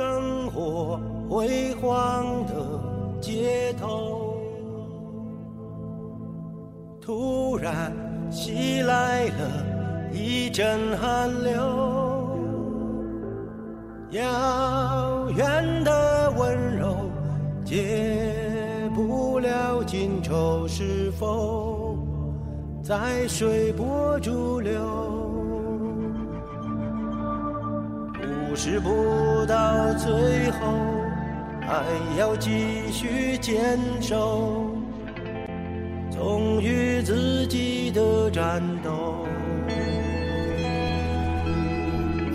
[0.00, 0.98] 灯火
[1.28, 2.54] 辉煌的
[3.20, 4.38] 街头，
[7.02, 7.92] 突然
[8.30, 11.52] 袭来了一阵寒流，
[14.12, 16.96] 遥远的温柔
[17.62, 21.94] 解不了今愁，是否
[22.82, 25.19] 在随波逐流？
[28.50, 30.66] 不是不到最后，
[31.60, 31.84] 还
[32.18, 34.66] 要继续坚守，
[36.10, 39.24] 忠于自己的战斗。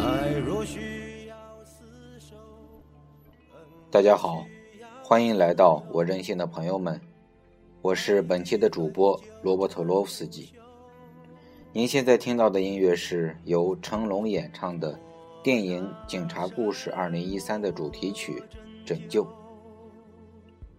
[0.00, 2.34] 爱若需要厮守，
[3.88, 4.44] 大家好，
[5.04, 7.00] 欢迎来到我任性的朋友们，
[7.82, 10.52] 我是本期的主播罗伯特·罗夫斯基。
[11.72, 14.98] 您现在听到的音乐是由成龙演唱的。
[15.42, 18.34] 电影《警察故事2013》的主题曲
[18.86, 19.24] 《拯救》。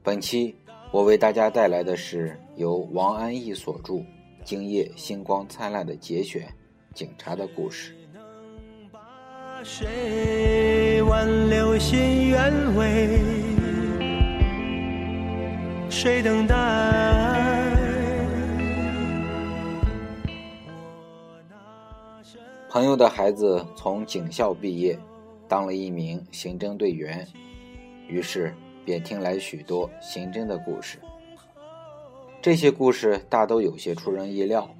[0.03, 0.55] 本期
[0.91, 3.93] 我为大家带来的是由王安忆所著
[4.43, 6.43] 《今夜星光灿烂》的节选
[6.93, 7.95] 《警察的故事》。
[9.63, 13.19] 谁挽留心愿为？
[15.89, 17.10] 谁等待？
[22.71, 24.97] 朋友的孩子从警校毕业，
[25.45, 27.27] 当了一名刑侦队员，
[28.07, 28.55] 于是
[28.85, 30.97] 便听来许多刑侦的故事。
[32.41, 34.73] 这些故事大都有些出人意料，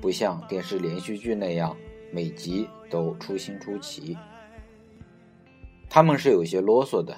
[0.00, 1.76] 不像电视连续剧那样
[2.10, 4.18] 每集都出新出奇。
[5.88, 7.16] 他们是有些啰嗦的，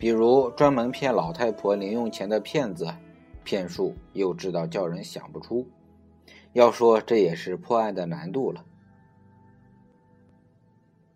[0.00, 2.92] 比如专门骗老太婆零用钱的骗子，
[3.44, 5.64] 骗术幼稚到叫人想不出。
[6.54, 8.64] 要说这也是破案的难度了。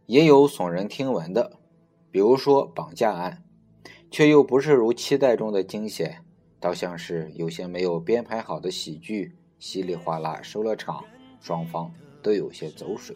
[0.09, 1.59] 也有耸人听闻的，
[2.11, 3.45] 比如说绑架案，
[4.11, 6.25] 却又不是如期待中的惊险，
[6.59, 11.05] 倒像是有些没有编排好的喜剧，稀里哗啦收了场，
[11.43, 11.93] 双方
[12.23, 13.15] 都有些走水。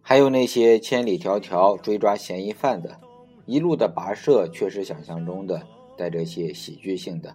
[0.00, 3.00] 还有那些千里迢迢追抓嫌疑犯的，
[3.46, 7.34] 一路的跋涉却是想象中的带着些喜剧性的。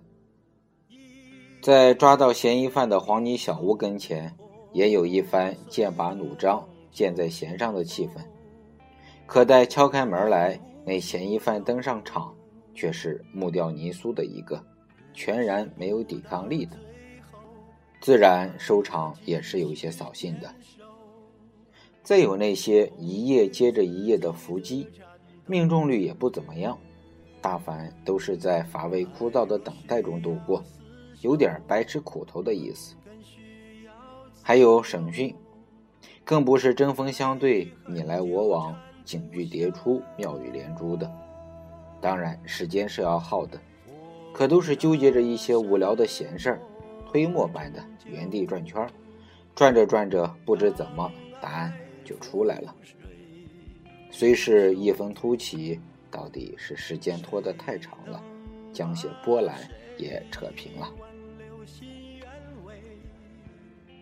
[1.62, 4.34] 在抓到嫌疑犯的黄泥小屋跟前，
[4.72, 6.66] 也有一番剑拔弩张。
[6.98, 8.14] 箭在弦上的气氛，
[9.28, 12.34] 可待敲开门来，那嫌疑犯登上场，
[12.74, 14.60] 却是木雕泥塑的一个，
[15.14, 16.76] 全然没有抵抗力的，
[18.02, 20.52] 自然收场也是有些扫兴的。
[22.02, 24.88] 再有那些一夜接着一夜的伏击，
[25.46, 26.76] 命中率也不怎么样，
[27.40, 30.64] 大凡都是在乏味枯燥的等待中度过，
[31.22, 32.96] 有点白吃苦头的意思。
[34.42, 35.36] 还有审讯。
[36.28, 41.10] 更不是针锋相对、你来我往、警句迭出、妙语连珠的，
[42.02, 43.58] 当然时间是要耗的，
[44.34, 46.62] 可都是纠结着一些无聊的闲事儿，
[47.10, 48.90] 推磨般的原地转圈儿，
[49.56, 51.74] 转着转着，不知怎么答案
[52.04, 52.76] 就出来了。
[54.12, 55.80] 虽是一分突起，
[56.12, 58.22] 到底是时间拖得太长了，
[58.74, 59.56] 将些波澜
[59.98, 60.92] 也扯平了。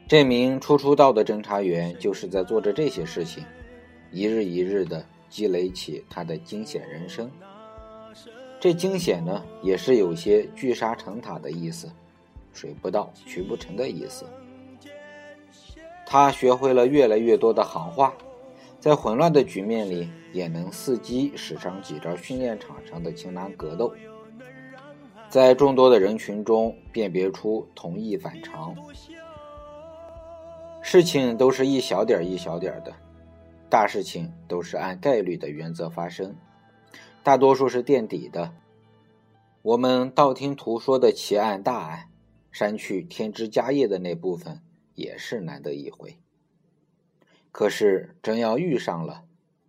[0.08, 3.44] 这名初出道的侦查员就是在做着这些事情，
[4.12, 7.30] 一日一日的积累起他的惊险人生。
[8.60, 11.92] 这惊险呢，也是有些聚沙成塔的意思，
[12.54, 14.26] 水不到渠不成的意思。
[16.06, 18.14] 他学会了越来越多的行话，
[18.80, 23.92] 在混乱的局面里，也能伺机使上几招训练场上的擒拿格斗，
[25.30, 28.76] 在众多的人群中辨别出同意反常。
[30.88, 32.94] 事情都是一小点一小点的，
[33.72, 36.36] 大事情都是按概率的原则发生，
[37.24, 38.54] 大多数是垫底的。
[39.64, 42.12] 我们道听途说的奇案大案，
[42.52, 44.62] 删去添枝加叶的那部分
[44.94, 46.20] 也是难得一回。
[47.52, 49.24] 可是真要遇上了，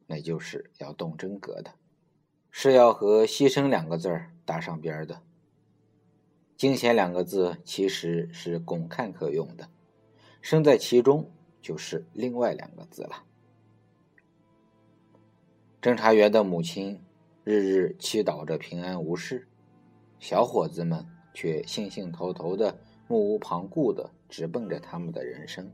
[0.08, 1.72] 那就是要动真格的，
[2.50, 5.22] 是要和牺牲两个字儿搭上边的。
[6.58, 9.70] 惊险两个字其实是公看客用的。
[10.40, 11.30] 身在其中
[11.60, 13.24] 就是另外两个字了。
[15.82, 17.00] 侦查员的母亲
[17.44, 19.46] 日日祈祷着平安无事，
[20.18, 25.70] 小伙子们却兴兴头头的、目无旁顾的直奔着他们的人生。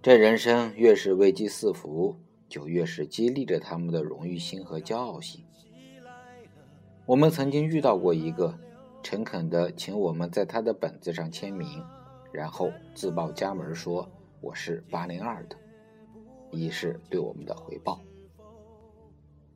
[0.00, 2.16] 这人生越是危机四伏，
[2.48, 5.44] 就越是激励着他们的荣誉心和骄傲心。
[7.06, 8.58] 我们曾经遇到过一个
[9.02, 11.84] 诚恳的请我们在他的本子上签名。
[12.32, 14.08] 然后自报家门说
[14.40, 15.56] 我是八零二的，
[16.50, 18.00] 以示对我们的回报。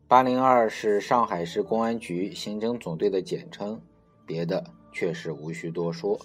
[0.07, 3.81] 八零二是上海市公安局刑侦总队的简称，
[4.27, 4.63] 别的
[4.93, 6.21] 确实无需多说，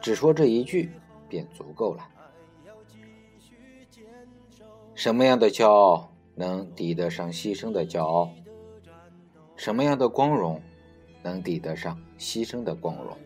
[0.00, 0.90] 只说这一句
[1.28, 2.08] 便足够了。
[4.94, 8.30] 什么样的骄傲能抵得上牺牲的骄傲？
[9.56, 10.60] 什么样的光荣
[11.22, 13.16] 能抵得上牺牲的光荣？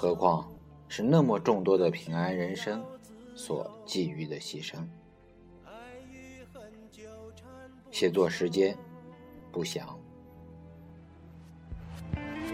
[0.00, 0.50] 何况
[0.88, 2.82] 是那么众多的平安人生
[3.34, 4.76] 所寄予的牺牲。
[7.90, 8.74] 写作时间
[9.52, 9.86] 不详。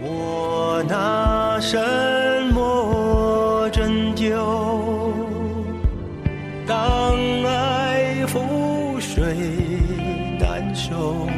[0.00, 1.78] 我拿什
[2.52, 4.34] 么拯救？
[6.66, 7.14] 当
[7.44, 9.36] 爱覆水
[10.40, 11.28] 难收，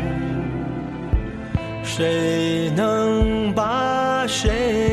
[1.84, 4.87] 谁能把谁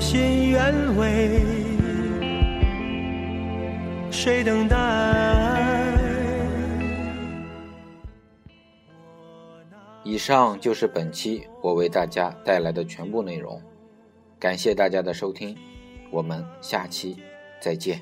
[0.00, 1.42] 心愿为？
[4.10, 4.76] 谁等待？
[10.02, 13.60] 以上就是本期我为大家带来的全部内容，
[14.38, 15.56] 感谢大家的收听，
[16.10, 17.16] 我们下期
[17.60, 18.00] 再见。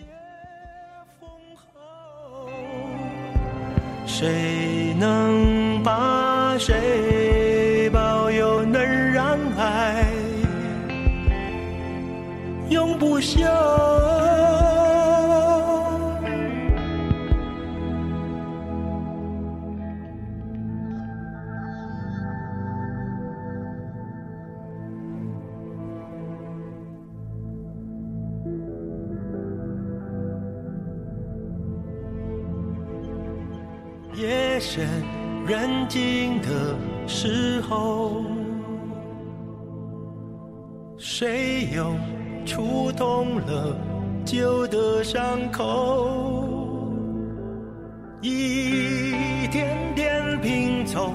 [4.07, 6.73] 谁能把谁
[12.99, 13.45] 不朽？
[34.17, 34.89] 夜深
[35.45, 36.77] 人静的
[37.07, 38.25] 时候，
[40.97, 41.93] 谁又
[42.45, 43.77] 触痛了
[44.25, 45.21] 旧的伤
[45.51, 46.51] 口？
[48.21, 51.13] 一点点拼凑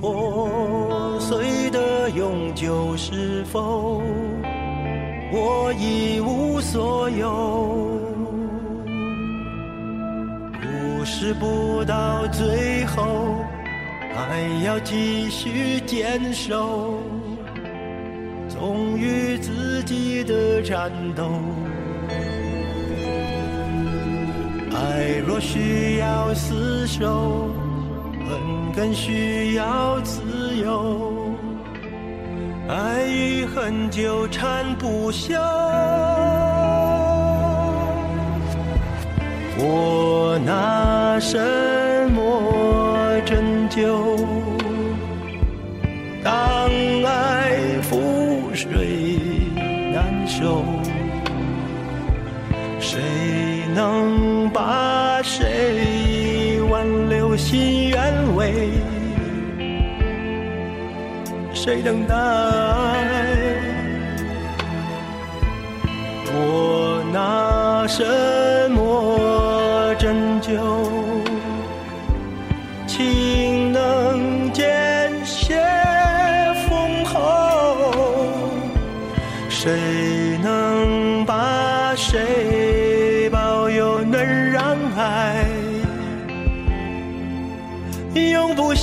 [0.00, 4.02] 破碎的永久，是否
[5.30, 8.00] 我一无所有？
[10.54, 13.36] 故事不到最后，
[14.14, 16.98] 还要继续坚守，
[18.48, 21.30] 忠于自己的战斗。
[24.70, 27.48] 爱若需要厮守，
[28.28, 30.20] 恨更需要自
[30.58, 31.32] 由。
[32.68, 35.34] 爱与恨纠缠不休。
[39.56, 41.38] 我拿什
[42.12, 44.18] 么拯救？
[46.22, 46.68] 当
[47.06, 47.58] 爱
[47.90, 48.97] 覆水
[52.80, 53.00] 谁
[53.74, 58.70] 能把谁挽留心愿为？
[61.52, 62.14] 谁等待？
[66.32, 70.52] 我拿什么拯救？
[72.86, 75.60] 情能见血
[76.68, 77.76] 封喉，
[79.48, 80.07] 谁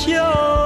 [0.08, 0.65] 让爱永不朽？